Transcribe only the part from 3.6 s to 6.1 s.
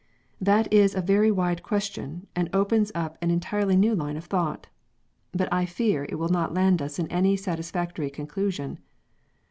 new line of thought. But I fear